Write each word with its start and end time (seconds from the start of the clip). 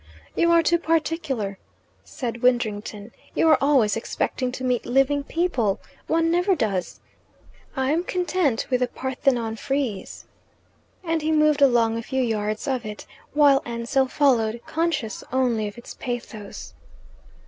"You 0.33 0.49
are 0.49 0.63
too 0.63 0.79
particular," 0.79 1.59
said 2.03 2.41
Widdrington. 2.41 3.11
"You 3.35 3.47
are 3.49 3.57
always 3.61 3.95
expecting 3.95 4.51
to 4.53 4.63
meet 4.63 4.83
living 4.87 5.23
people. 5.23 5.79
One 6.07 6.31
never 6.31 6.55
does. 6.55 7.01
I 7.75 7.91
am 7.91 8.03
content 8.03 8.65
with 8.71 8.79
the 8.79 8.87
Parthenon 8.87 9.57
frieze." 9.57 10.25
And 11.03 11.21
he 11.21 11.31
moved 11.31 11.61
along 11.61 11.99
a 11.99 12.01
few 12.01 12.23
yards 12.23 12.67
of 12.67 12.83
it, 12.83 13.05
while 13.33 13.61
Ansell 13.63 14.07
followed, 14.07 14.61
conscious 14.65 15.23
only 15.31 15.67
of 15.67 15.77
its 15.77 15.93
pathos. 15.93 16.73